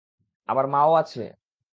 [0.49, 1.23] আবার মাও আছে?